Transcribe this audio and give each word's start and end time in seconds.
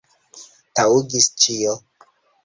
Taŭgis 0.79 1.27
ĉio. 1.43 1.75